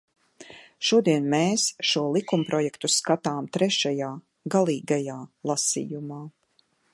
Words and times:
Šodien 0.91 1.27
mēs 1.33 1.65
šo 1.89 2.03
likumprojektu 2.15 2.91
skatām 2.95 3.51
trešajā, 3.59 4.09
galīgajā, 4.57 5.19
lasījumā. 5.53 6.23